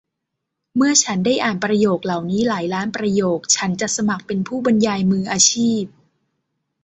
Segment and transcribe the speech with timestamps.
[0.75, 5.83] เมื่อฉันได้อ่านประโยคเหล่านี้หลายล้านประโยคฉันจะสมัครเป็นผู้บรรยายมืออาชีพ